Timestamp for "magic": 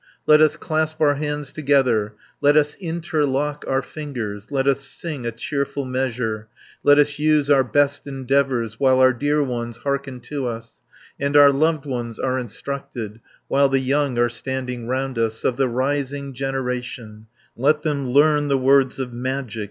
19.13-19.59